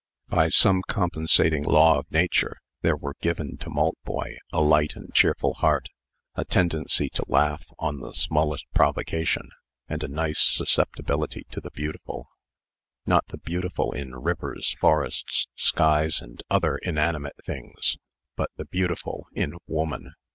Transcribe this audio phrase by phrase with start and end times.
[0.29, 5.53] By some compensating law of Nature, there were given to Maltboy a light and cheerful
[5.53, 5.89] heart,
[6.33, 9.51] a tendency to laugh on the smallest provocation,
[9.87, 12.27] and a nice susceptibility to the beautiful.
[13.05, 17.97] Not the beautiful in rivers, forests, skies, and other inanimate things,
[18.35, 20.15] but the beautiful in woman.